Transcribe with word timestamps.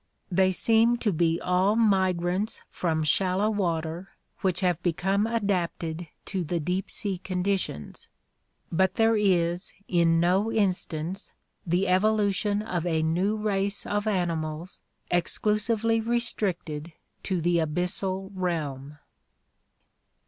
They 0.31 0.51
seem 0.51 0.97
to 0.97 1.13
be 1.13 1.39
all 1.39 1.75
migrants 1.75 2.63
from 2.71 3.03
shallow 3.03 3.51
water 3.51 4.09
which 4.39 4.61
have 4.61 4.81
become 4.81 5.27
adapted 5.27 6.07
to 6.25 6.43
the 6.43 6.59
deep 6.59 6.89
sea 6.89 7.19
conditions, 7.19 8.09
but 8.71 8.95
there 8.95 9.15
is 9.15 9.71
in 9.87 10.19
no 10.19 10.51
instance 10.51 11.33
the 11.67 11.87
evolution 11.87 12.63
of 12.63 12.83
a 12.87 13.03
new 13.03 13.37
race 13.37 13.85
of 13.85 14.07
animals 14.07 14.81
exclusively 15.11 15.99
re 16.01 16.19
stricted 16.19 16.93
to 17.21 17.39
the 17.39 17.57
abyssal 17.57 18.31
realm. 18.33 18.97